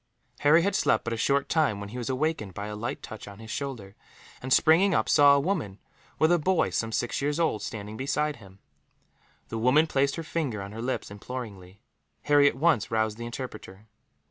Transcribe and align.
Harry 0.39 0.63
had 0.63 0.73
slept 0.73 1.03
but 1.03 1.13
a 1.13 1.15
short 1.15 1.47
time 1.47 1.79
when 1.79 1.89
he 1.89 1.97
was 1.99 2.09
awakened 2.09 2.55
by 2.55 2.65
a 2.65 2.75
light 2.75 3.03
touch 3.03 3.27
on 3.27 3.37
his 3.37 3.51
shoulder 3.51 3.95
and, 4.41 4.51
springing 4.51 4.95
up, 4.95 5.07
saw 5.07 5.35
a 5.35 5.39
woman, 5.39 5.77
with 6.17 6.31
a 6.31 6.39
boy 6.39 6.71
some 6.71 6.91
six 6.91 7.21
years 7.21 7.39
old, 7.39 7.61
standing 7.61 7.97
beside 7.97 8.37
him. 8.37 8.57
The 9.49 9.59
woman 9.59 9.85
placed 9.85 10.15
her 10.15 10.23
finger 10.23 10.59
on 10.59 10.71
her 10.71 10.81
lips, 10.81 11.11
imploringly. 11.11 11.81
Harry 12.23 12.47
at 12.47 12.55
once 12.55 12.89
roused 12.89 13.19
the 13.19 13.27
interpreter. 13.27 13.85